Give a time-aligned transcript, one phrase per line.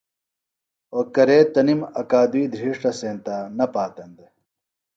[0.93, 4.31] او کرے تنِم اکادُئی دھرِیݜٹہ سینتہ نہ پاتن دےۡ